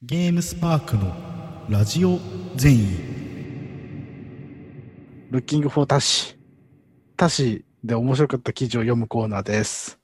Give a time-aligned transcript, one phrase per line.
[0.00, 1.12] ゲームスパークの
[1.68, 2.20] ラジオ
[2.54, 2.86] 全員
[5.32, 6.38] ルッキングフォータシ。
[7.16, 9.98] タシで面白かった記事を読むコーナーです。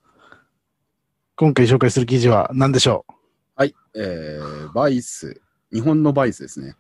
[1.37, 3.07] 今回紹介する記事は何でしょ
[3.55, 5.41] はい、えー、バイス、
[5.73, 6.75] 日本のバイスですね。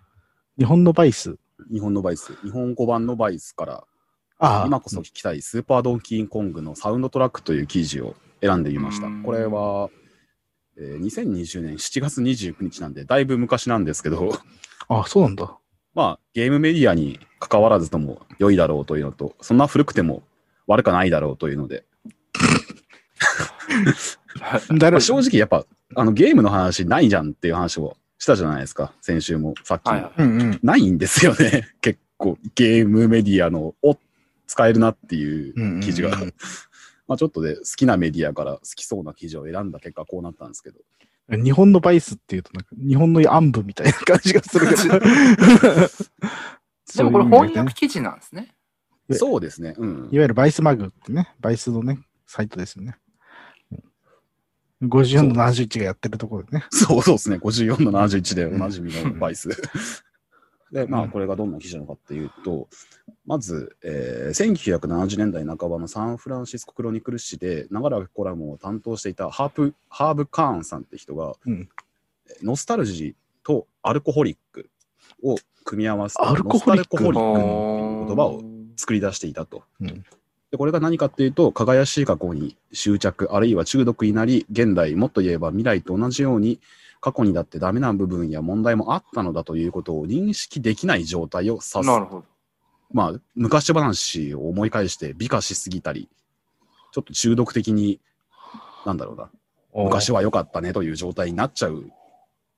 [0.58, 1.36] う日本のバイス？
[1.70, 3.84] 日本のバイス、日本語版のバイスから、
[4.40, 9.06] ああ、今こそ聞きたいスーパードンキーコングのサウンドトラックという記事を選んでみました。
[9.24, 9.88] これは、
[10.76, 14.32] えー2020年7月29日なんで、だいぶ昔なんですけど、
[14.88, 15.56] あそうなんだ。
[15.94, 20.22] まあ、ゲームメディアに関わらずとも良いだろうというのと、そんな古くても
[20.66, 21.84] 悪くないだろうというので、
[24.76, 25.64] 誰まあ正直やっぱ、
[25.94, 29.92] あのゲームの話ないじゃんっていう話をしたじゃないですか、先週も、さっきも。
[29.92, 30.60] はいはいうんうん。
[30.62, 31.68] ないんですよね。
[31.80, 33.98] 結構ゲームメディアのを
[34.48, 36.08] 使えるなっていう記事が。
[36.08, 36.34] うんうんうん
[37.06, 40.78] まあちょっとで好きなメディアから好きそうな記事を選んだ結果こうなったんですけど。
[41.30, 45.00] 日本のバイスっていうと、なんか日本の暗部みたいな感じがするけど。
[46.96, 48.54] でもこれ翻訳記事なんですね。
[49.08, 49.74] えそうですね。
[49.78, 50.18] うんい。
[50.18, 52.96] わゆるバイスマグってね、バイスのね、サイトですよね。
[53.70, 53.82] うん
[54.82, 56.66] 54の71がやってるところでね。
[56.70, 57.36] そうそうですね。
[57.36, 59.48] 54の71でおなじみのうんバイス。
[60.74, 61.04] で、まうん。
[61.04, 62.68] あこれがどんな記事なのかっていうと、
[63.24, 71.68] まず、えー1970年代半ばのサンフランシスコクロニクル誌で長らくコラムを担当していたハープハーブ・カーンさんって人が、うん。
[72.42, 74.68] ノスタルジーとアルコホリック
[75.22, 76.96] を組み合わせたアルコホリック。
[76.96, 78.42] ノスタルコホリックっていう言葉を
[78.76, 79.62] 作り出していたと。
[79.80, 80.04] うん。
[80.50, 86.60] でこれが何かっていうと、輝しい過去に執着、あるいは中毒になり、現代、もっと言えば未来と同じように、
[87.04, 91.80] 過去にだってダメな部分や問題もあったのだということを認識できない状態を指す。
[91.82, 92.24] なるほど。
[92.94, 96.08] まあ、昔話を思い返して美化しすぎたり、
[96.92, 98.00] ちょっと中毒的に、
[98.86, 99.30] なんだろうな、
[99.74, 101.90] 昔は良かったねという状態になっちゃう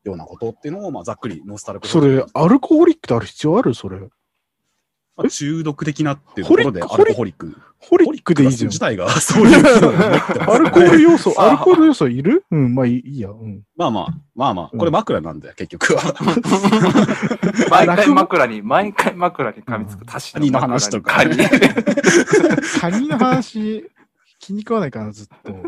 [0.04, 3.98] ようなことっていうのを、まあ、ざっくりノスタルコそれ、アルコホリックってある必要あるそれ。
[5.16, 7.56] まあ中毒的なっていうところで、アホリルコホリック。
[7.78, 8.78] ホリックでいいじゃん自。
[8.80, 12.44] 体がそういう機能を持ってますアルコール要素、 あアルコール要素いる？
[12.50, 13.30] うん、まあいいや。
[13.30, 13.62] うん。
[13.76, 16.14] まあまあ、まあまあ、これ枕なんだよ、結局は。
[17.70, 21.14] 毎回枕に、毎回枕に噛みつくタシカニの話とか？
[21.14, 21.36] カニ
[22.80, 23.90] カニの話、
[24.38, 25.56] 気に食わないかな、ずっと。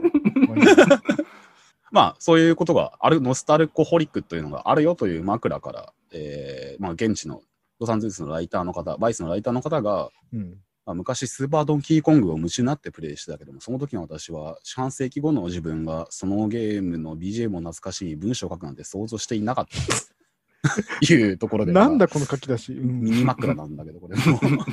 [1.90, 7.40] まあ、そういうことがある、ノスタルコホリックというのがあるよという枕から、えーまあ、現地の
[7.80, 10.58] ロサンゼルスのライターの方、バイスのライターの方が、うん。
[10.88, 22.72] まあ、昔スーパードンキーコングを夢中になってプレイしてたけども、その時の私は四半世紀後の自分がそのゲームの BGM を懐かしい文章を書くなんて想像していなかったと いうところで、なんだこの書き出し。
[22.72, 24.40] うんミニ枕なんだけど、これも。
[24.42, 24.64] ま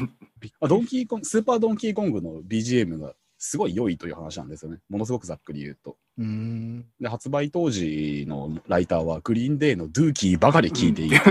[0.61, 3.13] あドンキーコンスーパードンキーコングの BGM が
[3.45, 4.79] すごい良いという話なんですよね。
[4.89, 5.97] ものすごくざっくり言うと。
[6.17, 6.95] う。
[6.99, 11.21] で、発売当時のライターはグリーンデーのドゥーキーばかり聴いていて、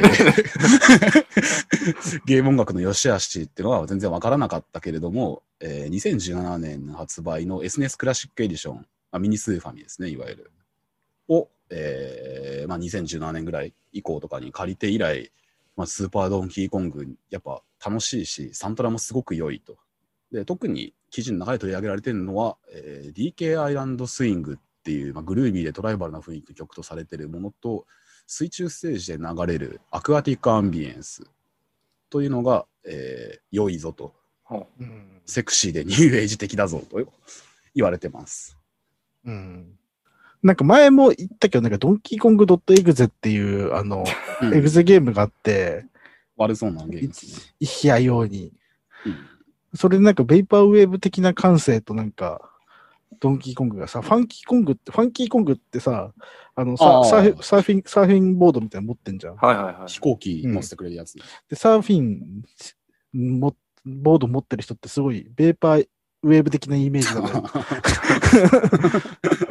[2.24, 10.52] ゲーム音楽の良し悪しっていうのは全然わからなかったけれども、えー2017年発売の SNES クラシックエディション、まあ、ミニスーファミですね、いわゆる。
[11.28, 15.32] を、えーまあ、2017年ぐらい以降とかに借りて以来、
[15.76, 19.76] まあ、スーパードンキーコング、やっぱ楽しいし、サントラもすごく良いと。
[20.34, 27.86] で特に記事の中で取り上げられているのは、えー DK アイランドスイングっていう、まあ、グルービーでトライバルな雰囲気の曲とされているものと、
[28.26, 31.22] 水中ステージで流れるアクアティックアンビエンス
[32.10, 34.12] というのが、えー良いぞと、
[34.42, 36.98] ほうんセクシーでニューエイジ的だぞと
[37.74, 38.58] 言われてます。
[39.24, 39.78] うん。
[40.42, 44.04] なんか前も言ったけど、なんかドンキーコング .exe っていう、あの、
[44.42, 45.86] うんエグゼゲームがあって、
[46.36, 47.54] 悪そうなゲームですね。
[47.60, 48.52] いひやように。
[49.06, 49.33] うん
[49.74, 52.50] それでなんかベイパーウェーブ的な感性となんか、
[53.20, 56.12] ドンキーコングがさ、ファンキーコングって、ファンキーコングってさ、
[56.56, 59.36] あのサあーサーフサーフィン、サーフィンボードみたいなの持ってんじゃん。
[59.36, 59.88] はいはいはい。
[59.88, 61.14] 飛行機乗せてくれるやつ。
[61.48, 62.42] で、サーフィン
[63.38, 63.54] も、
[63.84, 65.88] ボード持ってる人ってすごい、ベーパー
[66.22, 67.44] ウェーブ的なイメージなのよ。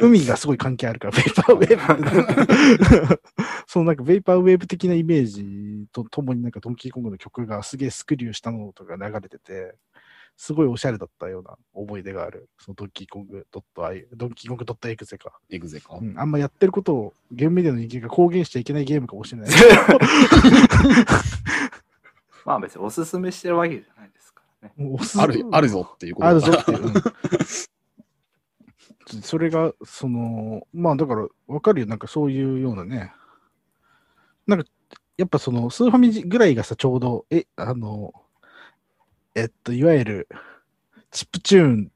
[0.00, 3.20] 海がすごい関係あるから、ベーパーウェーブ。
[3.66, 9.76] そのなんか、ベーパーウェーブ的なイメージとともになんか、ドンキーコングの曲がすげえスクリューしたのとか流れてて、
[10.36, 12.48] すごいおしゃれだったような思い出がある。
[12.58, 13.46] そのドンキーコング
[13.76, 15.38] .i、ドンキーコング .exe か。
[15.50, 15.98] エグゼか。
[16.00, 19.50] うん、あんまやってることをゲームメディアの人間が公言しちゃいけないゲームかもしれない。
[22.44, 24.74] まあ別におすすめしてるわけじゃないですからね。
[24.76, 26.84] もうおすある、あるぞっていうことあだるぞっていう。
[26.84, 26.92] うん
[29.22, 31.86] それが、その、まあだから、わかるよ。
[31.86, 33.12] なんかそういうようなね。
[34.46, 34.66] なんか、
[35.16, 38.12] やっぱその、スーファミぐらいがさ、ちょうど、え、あの、
[39.34, 40.28] えっと、いわゆる、
[41.10, 41.90] チップチューン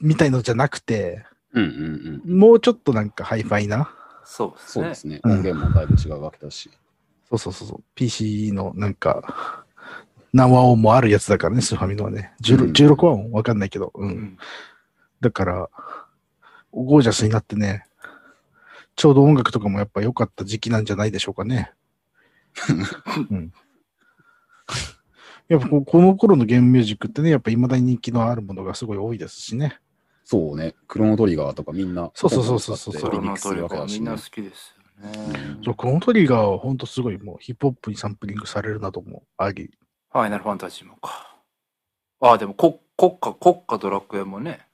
[0.00, 2.38] みたいのじゃなくて、うんうんうん。
[2.38, 3.92] もうちょっとなんかハイファイな？
[4.24, 4.70] そうですね。
[4.72, 5.20] そうですね。
[5.24, 6.70] うん音源もだいぶ違うわけだし。
[7.28, 7.82] そうそうそうそう。
[7.94, 9.64] PC のなんか、
[10.32, 12.32] 何和音もあるやつだからね、スーファミのはね。
[12.42, 13.92] 16, うん16和音わかんないけど。
[13.94, 14.04] う。
[14.04, 14.38] うんん。
[15.20, 15.68] だから、
[16.72, 17.84] ゴージャスになってね、
[18.96, 21.72] ちょうど音楽とかもやっぱ良かった時期なんじゃないでしょうかね。
[23.30, 23.52] うん。
[25.50, 29.78] やっぱこ この頃のゲームミュージックってね、やっぱ未だに人気のあるものがすごい多いですしね。
[30.24, 30.76] そうね。
[30.86, 33.20] クロノトリガーとかみんな、そうそうそうそうそうクスすのト
[33.54, 34.18] リガーみんな好。
[34.18, 35.58] きですよね。
[35.64, 39.76] そうこのトリガーは本当すごいもうヒップホップにサンプリングされるなどもあり。
[40.12, 41.36] ファイナルファンタジーもか。
[42.20, 44.66] ああ、でも国国家、国家ドラクエもね。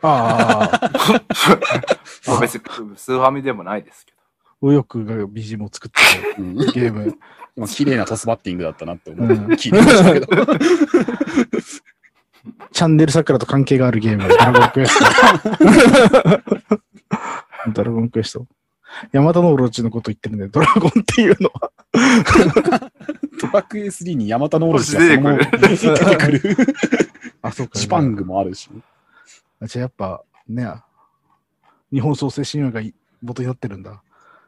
[0.00, 0.90] ああ
[2.40, 2.60] 別に
[2.96, 4.13] スーファミでもないですけど。
[4.70, 6.00] 右翼が BGM を作って
[6.38, 7.18] うんるゲーム。
[7.56, 9.28] 今綺麗なトスバッティングだったなって思う。
[9.28, 10.26] うん聞いてましたけど。
[12.72, 15.04] チャンネル桜と関係があるゲーム、ドラゴンクエスト。
[17.72, 18.46] ドラゴンクエスト。
[19.12, 20.48] ヤマタノオロチのこと言ってるね。
[20.48, 21.72] ドラゴンっていうのは。
[23.40, 26.56] トラクエ3にヤマタノオロチが出てくる出てくる。
[27.42, 27.78] あ、そうか。
[27.78, 28.68] ジパングもあるし。
[29.60, 30.68] あじゃあやっぱ、ね、
[31.92, 34.02] 日本創生神話がい元になってるんだ。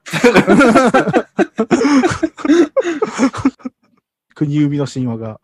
[4.35, 5.41] 国生みの神話が。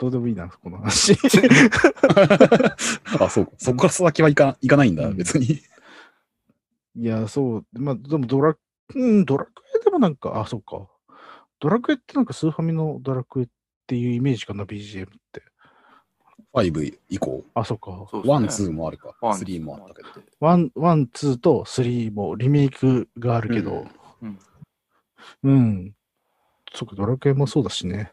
[0.00, 1.12] どうでもいいな、この話。
[3.20, 3.52] あ、そうか。
[3.58, 5.60] そこから先はいかいかないんだ、うん別に。
[6.96, 7.66] いや、そう。
[7.72, 8.56] まあ、でもドラ、
[8.94, 10.88] うん、ドラクエでもなんか、あ、そうか。
[11.60, 13.48] ドラクエってなんかスーファミのドラクエっ
[13.86, 15.42] ていうイメージかな、BGM って。
[16.52, 17.44] 5以降？
[17.54, 18.08] あ、そうか。
[18.24, 19.14] ワン、ツーもあるか。
[19.34, 20.08] スリーもあったけど。
[20.40, 23.86] ワン、ワン、ツーとスリーもリメイクがあるけど、
[24.22, 24.38] うん
[25.42, 25.94] うん。
[26.74, 28.12] そうか、ドラクエもそうだしね。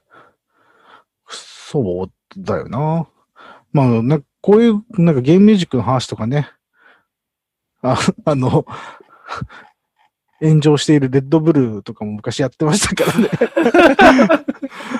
[1.27, 3.07] そうだよな。
[3.73, 6.49] まあ、なこういう、なんかゲームミュージックの話とかね。
[7.81, 8.65] あ、 あの、
[10.39, 13.29] 炎上しているレッドブルーとかも昔やってましたからね。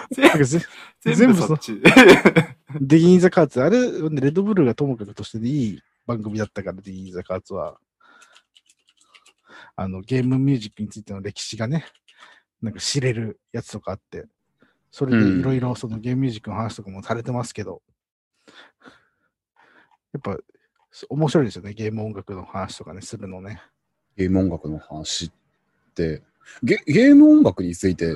[1.06, 1.82] 全部そっち。
[2.76, 7.80] ディギン・ザ・カーツ、あれ、レッドブルーがともかくとしてでいい番組だったから、ディギン・ザ・カーツは。
[9.76, 11.86] あの、ゲームミュージックについての歴史がね、
[12.62, 14.26] なんか知れるやつとかあって、
[14.92, 17.82] それでいろいろそのゲームミュージックの話とかもされてますけど、
[20.14, 20.38] やっぱ、
[21.10, 23.62] 面白いですよね、ゲーム音楽の話とかね、するのね。
[24.16, 25.32] ゲーム音楽の話っ
[25.94, 26.24] て、
[26.64, 28.12] ゲゲーム音楽について、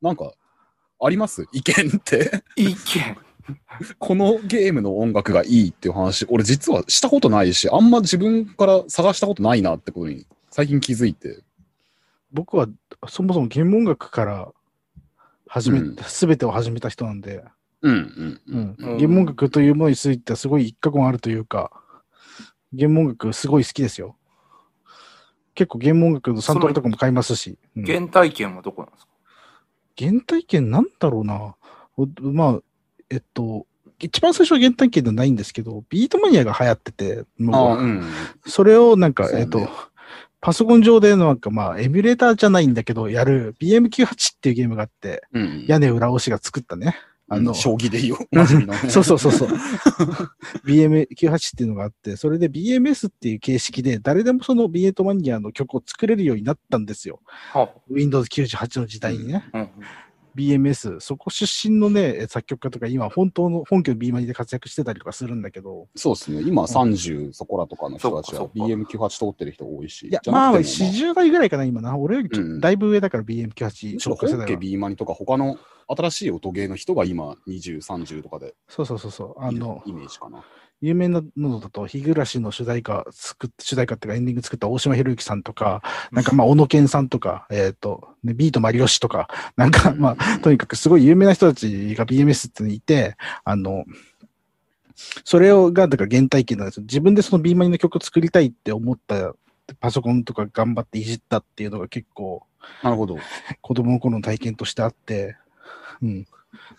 [0.00, 0.32] なんか、
[1.02, 1.46] あります？
[1.52, 2.44] 意見って？
[2.56, 2.76] 意見。
[3.98, 11.42] このゲームの音楽がいいっていう話、俺実はしたことないし、あんま自分から探したことないなってことに最近気づいて。
[12.32, 12.68] 僕は
[13.08, 14.52] そもそもゲーム音楽から
[15.48, 17.42] 始めうん、すべてを始めた人なんで、
[17.82, 18.76] うんうんうん。
[18.78, 21.72] うん、ゲーム音楽というものについてはすごい一過言あるというか、
[22.72, 24.16] ゲーム音楽すごい好きですよ。
[25.56, 27.58] 結構ゲーム音楽のサントラとかも買いますし。
[27.76, 29.10] うん原体験はどこなんですか？
[29.98, 31.56] 原体験なんだろうな。
[31.96, 32.60] おまあ、
[33.10, 33.66] えっと、
[33.98, 38.04] 一番最初は原体験ではないんですけど、ビートマニアが流行ってて、もうあうん。
[38.46, 39.68] それをなんか、ねえっと、
[40.40, 45.64] パソコン上でなんかまあ、エミュレーターじゃないんだけど、やる BM98 っていうゲームがあって、うん。
[45.68, 46.96] 屋根裏押しが作ったね。
[47.32, 48.18] あの、将棋でいいよ。
[48.90, 49.48] そうそうそうそう。
[50.64, 57.20] BM98 っていうのがあって、それで BMS っていう形式で、誰でもそのビエトマニアの曲を作れるようになったんですよ。
[57.52, 59.48] は Windows 98の時代にね。
[59.52, 59.68] あ、うん。
[60.36, 66.42] BMS、そこ出身のね、作曲家とか今、本当の本家の B マニで活躍してたりとかするんだけど、そうですね。
[66.42, 70.08] 今30そこらとかの人たちはそっかそっ BM98 通ってる人多いし。
[70.08, 71.96] いや、まあ、くても40代ぐらいかな、今な。
[71.96, 74.56] 俺よりちょっうんとだいぶ上だから BM98 むしろ本家。
[74.56, 75.58] B マニとか他の
[75.88, 79.34] 新しい音ゲーの人が今20、30とかでそうそうそうそう。
[79.38, 80.44] あの、イメージかな。
[80.80, 93.84] 有名なのだと、日暮らしの主題歌作っ、主題歌っていうかエンディング作った大島博之さんとか、なんかまあ、小野健さんとか、えっ、と、ね、ビートマリオシとか、 なんかまあ、とにかくすごい有名な人たちが BMS っていて、あの、
[95.24, 96.82] それをが、だから原体験なんですよ。
[96.82, 99.34] 自分でその B マニの曲を作りたいって思った
[99.80, 102.42] パソコンとか頑張っていじったっていうのが結構
[102.82, 103.18] なるほど。
[103.60, 105.36] 子供の頃の体験としてあって、
[106.02, 106.26] うん。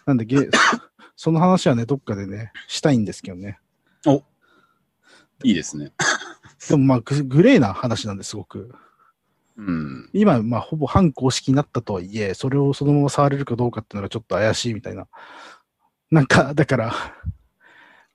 [0.05, 0.49] なんでゲ、
[1.15, 3.59] その話はね、どっかでね、したいんですけどね。
[5.43, 5.91] いいですね。
[6.69, 8.73] でもまあグ、グレーな話なんです、すごく。
[9.57, 10.09] うん。
[10.13, 15.07] 今、まあ、ほぼ反公式になったとはいえ、それをそのまま触れるかどうかっていうのがちょっと怪しいみたいな。
[16.09, 16.93] なんか、だから、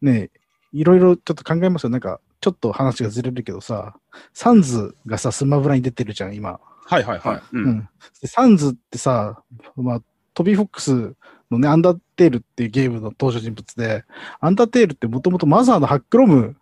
[0.00, 0.31] ね
[0.73, 1.90] いろいろちょっと考えますよ。
[1.90, 3.97] なんか、ちょっと話がずれるけどさ、
[4.35, 6.61] サンズがさ、スマブラに出てるじゃん、今。
[6.85, 7.37] はいはいはい。
[7.37, 7.43] う。
[7.52, 7.88] うんん。
[8.21, 9.43] でサンズってさ、
[9.76, 10.02] まあ、
[10.35, 11.14] トビー・フォックス
[11.50, 14.04] のね、アンダーテールっていうゲームの登場人物で、
[14.40, 16.56] アンダーテールってもともとマザーのハックロム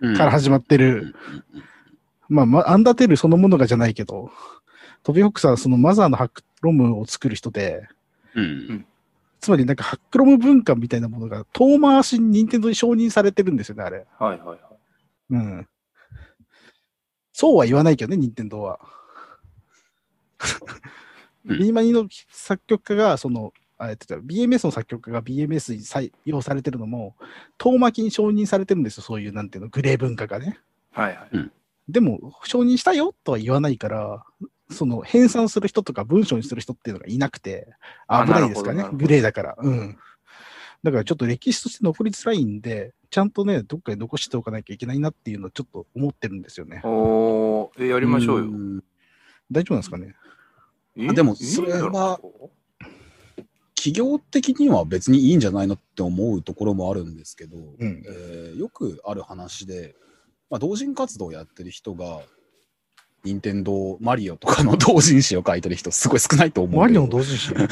[0.00, 1.14] うんから始まってる、
[1.52, 1.64] うん
[2.28, 4.30] まあ、まアンダーテールそのものがじゃないけど、
[5.02, 7.86] トビーフォックスはそのマザーのハックロムを作る人で、
[8.34, 8.86] うん。
[9.40, 14.06] つまりなんかハックロム文化みたいなものが遠回しに任天堂に承認されてるんですよね、あれ。
[14.18, 14.58] はいはいはい。
[15.30, 15.68] うん。
[17.32, 18.80] そうは言わないけどね、任天堂は。
[21.46, 27.16] うん B マニの作曲家が、その、あえっと BMS の作曲家が BMS に採用されてるのも、
[27.58, 30.58] 遠巻きに承認されてるんですよ、そういう、なんていうの、グレー文化がね。
[30.92, 31.50] はいはい。
[31.88, 34.24] でも、承認したよとは言わないから、
[34.70, 37.74] その編纂する人とか文章にする人っていうのがいなくて、
[38.06, 39.56] あ危ないですかねグレーだから。
[39.58, 39.98] うん。
[40.82, 46.80] だからちょっと歴史として残りづらいんで、ちゃんとね、どっかに残しておかなきゃいけないなっていうのをちょっと思ってるんですよね。
[46.84, 48.44] おー、えやりましょうよ。
[48.44, 48.82] ん
[49.50, 50.14] 大丈夫なんですかね
[51.08, 52.20] あでもそれは
[53.84, 59.94] 企業的には別にいいんじゃないのって思うところもあるんですけど、うんえーよくある話で、
[60.48, 62.20] まあ、同人活動をやってる人が、
[63.24, 66.96] 任天堂マリオとかの同人誌を書いてる人、すごい少ないと思うマリ。
[66.96, 67.52] オの同人誌？
[67.52, 67.68] クッ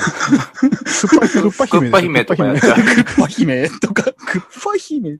[1.59, 4.15] パクッパ姫クッパ姫とかクッパ姫とか、クッ
[4.63, 5.19] パ姫、ッ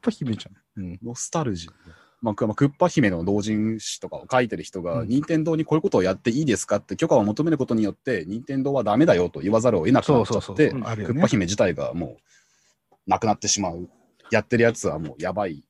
[0.00, 0.82] パ姫じゃん。
[0.82, 0.98] うん。
[1.04, 1.70] ノスタルジー。
[2.22, 11.26] まあ、クッパ姫の同人誌とかを書いてる人が、うん任天堂にこういうことをやっていいですかって許可を求めることによって、任天堂はダメだよと言わざるを得なくなっちゃって、クッパ。
[11.26, 13.88] 姫自体がもうなくなってしまう。
[14.30, 15.64] やってるやつはもうやばい。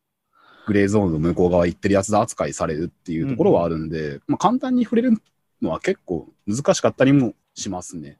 [0.66, 5.20] グレーゾーンの向こう側行ってるやつだ扱いされるっていうところはあるんで、まあ、簡単に触れる
[5.60, 8.18] のは結構難しかったりもしますね。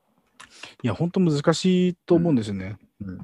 [0.83, 2.79] いや、本当難しいと思うんですよね。
[3.01, 3.19] うん。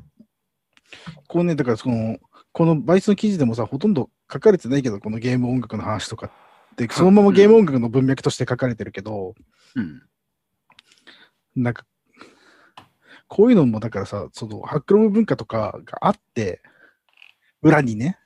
[1.27, 2.19] こうね、だからその、
[2.52, 6.31] このバイスの記事でもさ、ほとんど書かれてないけど、このゲーム音楽の話とかっ
[6.76, 9.35] て、そのままゲーム音楽の文脈として書かれてるけど、
[9.75, 10.02] うん。
[11.57, 11.85] なんか、
[13.26, 16.62] こういうのもだからさ、そのハックロム文化とかがあって、
[17.62, 18.19] 裏にね、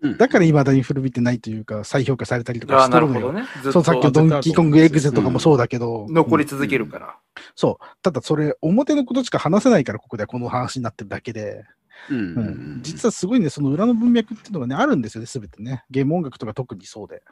[0.00, 3.32] うんだから未だに古びてないというか、再評価されたりとかしてるのよ。
[3.80, 7.16] う、さっきのとドンキーコングエグゼとかもそうだけど、残り続けるから。
[7.54, 7.84] そう。
[8.02, 11.64] ただそれ、表のことしか話せないから、ここではこの話になってるだけで、
[12.10, 15.84] うんうん実はすごいね、その裏の文脈っていうのがね、あるんですよね、すべてね。
[15.90, 17.22] ゲーム音楽とか特にそうで。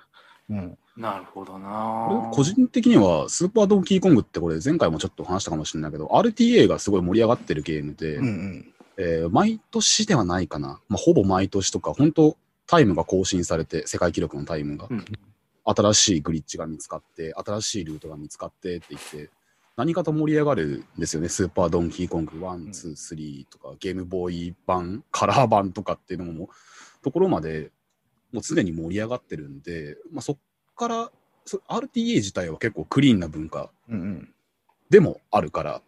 [0.48, 0.78] うん。
[0.96, 8.74] なるほどな個人的には、スーパードンキーコングってこれ前回もちょっと話したかもしれないけど、RTA がすごい盛り上がってるゲームで、うんうん。
[8.96, 12.36] えー毎年ではないかな、まあ、ほぼ毎年とか、本当
[12.66, 15.04] タイムが更新されて、世界記録のタイムが、うん
[15.62, 19.30] 新しいグリッチが見つかって、新しいルートが見つかってって言って、
[19.80, 26.50] 何かと盛り上がるんですよね、スーパードンキーコング1、2、3とか、ゲームボーイ版、カラー版とかっていうのも、
[27.02, 27.70] ところまで
[28.30, 30.36] もう常に盛り上がってるんで、まあ、そっ
[30.76, 31.10] から、
[31.46, 34.34] そ RTA 自体は結構クリーンな文化うんうん。
[34.90, 35.80] でもあるから、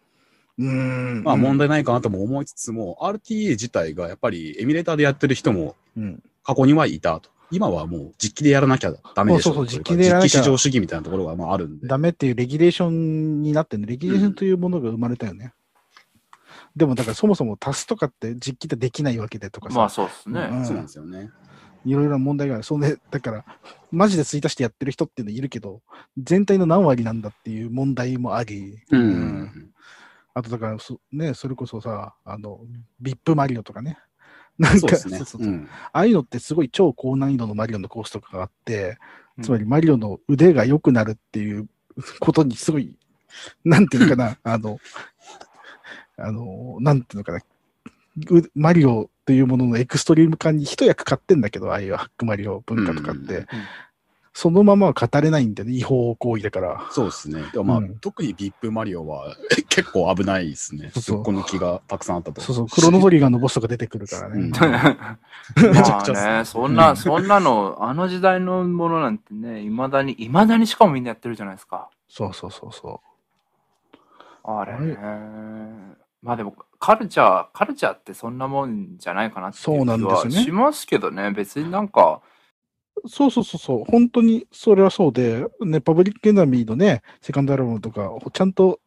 [0.56, 1.22] うーん。
[1.22, 6.22] まあ問題ないかなとも思いつつも、RTA 自体がやっぱりエミュレーターでやってる人もうん。
[6.42, 7.28] 過去にはいたと。
[7.52, 11.86] 今はもう実機でやらなきゃダメでしょそうそう実機でやらなきゃ実機至上主義みたいなところがまああるんで。
[11.86, 13.88] ダメっていうレギュレーションになってるね。
[13.88, 15.52] レギュレーションというものが生まれたよね。
[16.74, 20.48] でもだからそもそも足すとかって実機でできないわけでとかさ、まあそうですね。
[20.50, 21.30] うんそうなんですよね。
[21.84, 22.62] いろいろな問題がある。
[22.62, 23.44] それで、だから、
[23.90, 25.82] マジで追加してやってる人っていうのいるけど、
[26.16, 29.00] 全体の何割なんだっていう問題もあり、うん。
[29.00, 29.72] うん
[30.34, 32.60] あとだからそ、ね、それこそさ、あの、
[33.00, 33.98] ビップマリオとかね。
[34.62, 34.96] なんか、
[35.92, 38.96] ああいうのってすごい超高難易度のマリオのコースとかがあって、
[39.36, 39.44] うん。
[39.44, 41.68] つまりマリオの腕が良くなるっていう
[42.20, 42.96] ことにすごい、
[43.64, 44.78] なんていうのかな、 あの、
[46.16, 53.46] あの、なんていうのかな、うマリオというもののエクストリーム感に一役買ってんだけど、ああいうハックマリオ文化とかって、うん
[54.34, 56.88] そのままは語れないんだよね、違法行為だから。
[56.90, 57.42] そうですね。
[57.52, 59.36] でもまあ、うん特にビップマリオは
[59.68, 60.90] 結構危ないですね。
[60.94, 62.40] そうそうすっこ抜きがたくさんあったと。
[62.40, 64.40] そうそう、クロノトリガーのボスとか出てくるからね。
[64.40, 64.50] うん
[65.72, 71.90] めちゃくちゃまあね、そんな、そんなの、あの時代のものなんてね、いまだに、いまだにしかもみんなやってるじゃないですか。
[72.08, 73.00] そうそうそうそ
[74.44, 75.96] あれねは。
[76.22, 82.31] まあでも、カルチャー、カルチャーってそんなもんじゃないかなっていうそうなん気ですよねはしますけどね、別になんか、う。
[83.06, 88.80] そうそうそうそう、本当にそれはそうで、ね、パブリックエナミーのね、セカンドアルバムとか、ちゃんと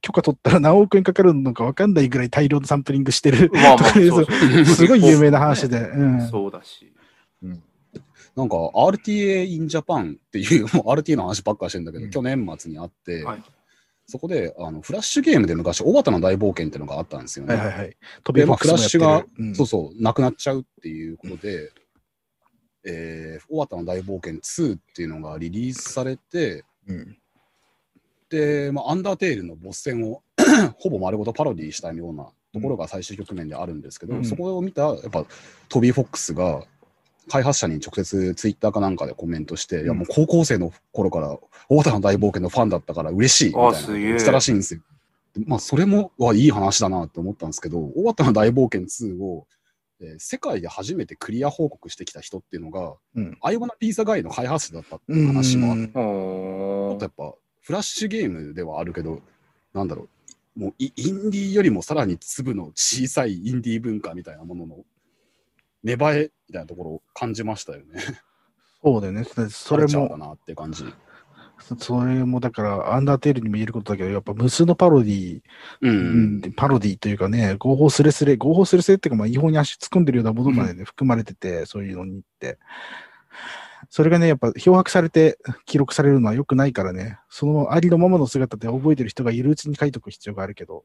[0.00, 3.50] 許可取ったら何億円かかるのか分かんないぐらい大量のサンプリングしてる。
[3.52, 3.78] まあ
[4.66, 5.78] すごい有名な話で。
[5.78, 6.28] うん。
[6.28, 6.92] そうだし。
[8.34, 13.42] なんか RTA in Japan っていう、もう RTA の話ばっかりしてるんだけど、うん去年末にあって、はい
[14.04, 17.54] そこであのフラッシュゲームで昔、小畑の大冒険っていうのがあったんですよね。
[17.54, 17.96] はいはいはい。
[18.24, 21.70] 飛びで、まあ、フラッシュが、うんそうそう、なくなっちゃうっていうことで、
[22.84, 27.16] えー、小畑の大冒険2っていうのがリリースされて、うん。
[28.28, 30.22] で、まあ、アンダーテールのボス戦を
[30.78, 34.24] ほぼ丸ごとパロディしたようなところが最終局面であるんですけど、うん。
[34.24, 35.24] そこを見た、やっぱ、
[35.68, 36.64] トビー・フォックスが、
[37.28, 44.80] 開発者に直接ツイッターかなんかでコメントして、いやもう高校生の頃から大畑の大冒険のファンだったから嬉しいみたいな言ってたらしいんですよ。
[45.34, 49.46] でまあそれもはいい話だなって思ったんですけど、大畑の大冒険2を、
[50.02, 59.20] えー世界で初めてクリア報告してきた人っていうのが、うんアイワナピーザガイの開発者だったっていう話もあって、おーあとやっぱフラッシュゲームではあるけど、
[59.72, 60.08] なんだろ
[60.56, 64.84] う、もうイインディーよりもさらに粒の小さいインディー文化みたいなものの
[65.82, 68.02] 芽生えみたいなところを感じましたよね。
[68.82, 69.24] そうだよね。
[69.24, 70.84] そそれもなって感じ。
[71.62, 75.40] そそれもだから、アンダーテールにも言えることだけど、やっぱ無数のパロディ
[75.80, 76.40] うん。
[76.42, 82.58] うん、パロディというかね、合法スレスレ、合法スレスレっていうか、まあ、違法に足突っ込んでるようなものまでね、含まれてて、そういうのにって。
[83.90, 90.84] それがね、やっぱ漂白されて記録されるのは良くないからね、そのありのままの姿で覚えてる人がいるうちに書いとく必要があるけど、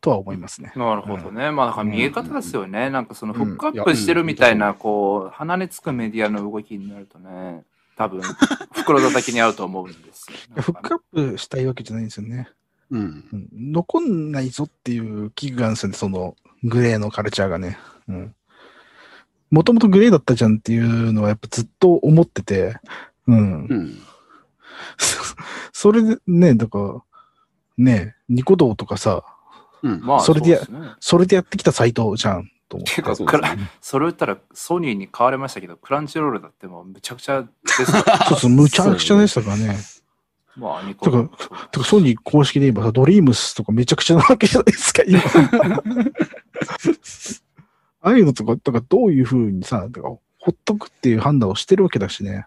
[0.00, 0.72] とは思いますね。
[0.76, 1.50] なるほどね。
[1.50, 2.90] まあ、だから見え方ですよね。
[2.90, 7.64] なんかそのフックアップしてるみたいうんな、こう、鼻につくメディアの動きになるとね、
[7.98, 8.22] 多分、
[8.72, 10.36] 袋叩きに合うと思うんですよ。
[10.62, 12.48] フックアップしたいわけじゃないんですよね。
[12.92, 13.24] うん。
[13.32, 17.76] うん、残んないぞっていう危惧があるんですよね、そのグレーのカルチャーがね。
[18.06, 18.34] うん。
[19.50, 22.76] もともとグレーだったじゃんっていうのはやっぱずっと思ってて、
[23.26, 23.66] うん。
[23.66, 23.98] うん。
[25.72, 27.02] それでね、だから、
[27.78, 29.24] ね、ニコ動とかさ、
[29.82, 30.00] うん。
[30.02, 30.78] まあ、それでやうすね。
[31.00, 32.86] それでやってきたサイトじゃん、と思う。
[32.86, 37.86] ていうか、そうですねそれを言ったらソニーに買われましたけど、クランチロールだってもうむちゃくちゃ ですよ
[38.28, 39.78] そうそう、むちゃくちゃでしたからね。
[40.56, 41.22] まあ、ニコてか
[41.70, 45.20] てかソニー公式で言えばさ、ドリームスとかめちゃくちゃなわけじゃないですか、今。
[48.00, 52.46] ああいうのとか、だからどういうふうにさ、だからほっとくっていう判断をしてるわけだしね。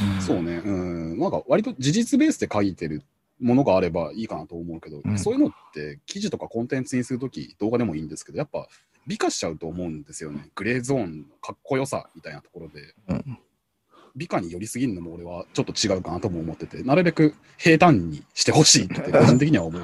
[0.00, 0.60] うんそうね。
[0.64, 1.18] うん。
[1.18, 3.02] なんか割と事実ベースで書いてる
[3.40, 8.68] ものがあればいいかなと思うけど、うんそういうのって記事とかコンテンツにするとき、動画でもいいんですけど、やっぱ
[9.06, 10.48] 美化しちゃうと思うんですよね。
[10.54, 12.94] グレーゾーンのかっこよさみたいなところで。
[13.08, 13.38] うん
[14.16, 19.82] 美化に寄りすぎるのも俺はちょっと違うかなとも思ってて、なるべく平坦にしてほしいって 個人的には思う。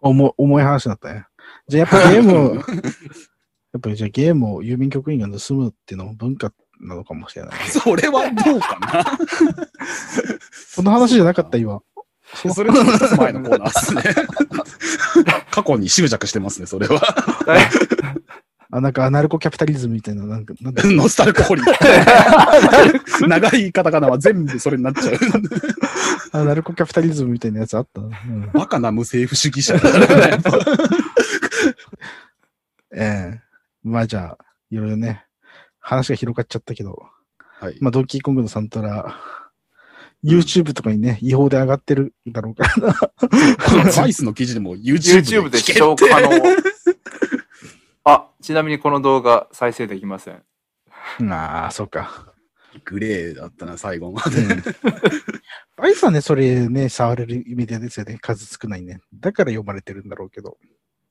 [0.00, 1.26] 重い重い話だったね。
[1.66, 2.54] じゃあやっぱゲームを、
[3.74, 7.54] やっぱりじゃあゲームを郵便局員が盗むっていうのも文化なのかもしれない。
[7.70, 9.04] それはどうかな？
[10.52, 11.80] その話じゃなかった、今。
[12.52, 14.02] それの前のコーナーですね。
[15.50, 17.00] 過去に執着してますね、それは。
[18.72, 23.28] あ、なんかアナルコキャピタリズムみたいな、なんか、なんだノスタルコホリック。
[23.28, 25.18] 長いカタカナは全部それになっちゃう。
[26.32, 28.00] アナルコキャピタリズムみたいなやつあった？
[28.00, 28.08] な。
[28.08, 29.88] うん、バカな無政府主義者だ。
[32.92, 33.40] ええ
[33.84, 35.25] まあじゃあ、いろいろね、
[35.86, 37.00] 話が広がっちゃったけど、
[37.38, 37.76] はい。
[37.80, 39.16] まあドンキーコングのサントラ、
[40.24, 43.92] YouTube とかにね、違法で上がってるだろうからな。
[43.96, 46.28] バイスの記事でも YouTube で YouTube で視聴可能。
[48.02, 50.42] あ、ちなみにこの動画再生できません。
[51.30, 52.34] ああ、そうか。
[52.84, 54.38] グレーだったな、最後まで。
[54.38, 54.62] うん。
[55.76, 58.18] バイスはね、それね、触れるメディアですよね。
[58.20, 58.98] 数少ないね。
[59.14, 60.58] だから読まれてるんだろうけど、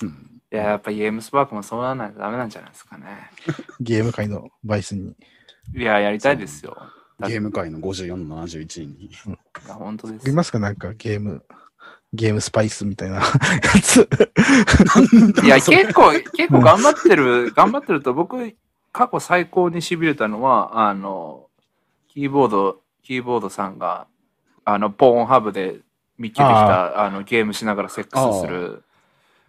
[0.01, 3.05] うんいや、やっぱゲームスパークもそうならないとダメなんじゃないですかね。
[3.81, 5.13] ゲーム界のバイスに。
[5.73, 6.77] いや、やりたいですよ。
[7.27, 9.05] ゲーム界の54の71位に。
[9.05, 9.09] い
[9.67, 10.33] や本当ですあり。
[10.33, 10.59] ますか？
[10.59, 11.43] なんかゲーム、
[12.13, 13.23] ゲームスパイスみたいな や
[13.81, 14.07] つ。
[15.43, 18.55] いや、結構、結構頑張ってる、頑張ってると、僕、
[18.93, 21.47] 過去最高に痺れたのは、あの、
[22.07, 24.07] キーボード、キーボードさんが、
[24.63, 25.79] あの、ポーンハブで
[26.17, 28.83] 見つけてきた、あの、ゲームしながらセックスする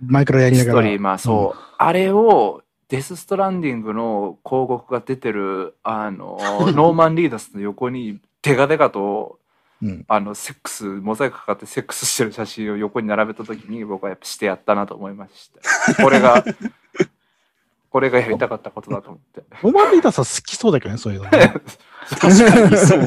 [0.01, 0.79] 前からやりながら。
[0.81, 1.59] ストリーマー、そう。
[1.79, 6.39] あれを、デス・ストランディングの広告が出てる、あの、
[6.73, 9.39] ノーマン・リーダスの横に、デカデカと、
[9.83, 10.05] うん。
[10.09, 15.51] あの、セックス、モザイクかかってセックスしてる写真を横に並べたときに、僕はやっぱしてやったなと思いまし
[15.95, 16.03] た。
[16.03, 16.43] これが、
[17.91, 19.43] これがやりたかったことだと思って。
[19.63, 21.53] ロマンリーダーさん好きそうだけどね、そういうのね。
[22.09, 23.03] 確かにそう。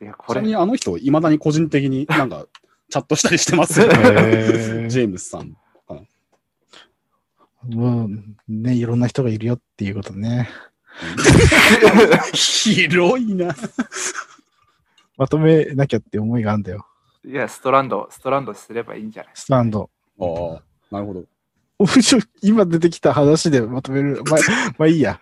[0.00, 2.46] いや、これちなみ、にあの人、いまだに個人的になんか、
[2.90, 3.94] チャットしたりしてますよね。
[4.88, 5.56] ジェームスさん。
[7.68, 8.10] もう、
[8.48, 10.48] ね、いろんな人がいるよっていうことね。
[12.32, 13.54] 広いな。
[15.16, 16.86] まとめなきゃって思いがあるんだよ。
[17.24, 19.32] いや、ストランド、ストランドすればいいんじゃない？
[19.34, 19.90] スタンド。
[20.20, 20.62] ああ、
[20.94, 21.24] なるほど。
[22.40, 24.22] 今出てきた話でまとめる。
[24.24, 24.40] まあ、
[24.78, 25.20] まあいいや。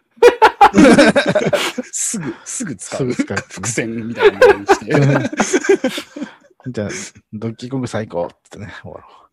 [1.93, 3.13] すぐ、すぐ使う。
[3.13, 3.37] すぐ使う。
[3.51, 4.93] 伏線みたいなのにして。
[6.69, 6.89] じゃあ、
[7.33, 9.27] ドッキーコング最高ってね、終わろう。